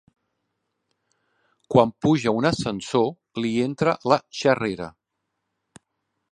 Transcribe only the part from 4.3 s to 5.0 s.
xerrera.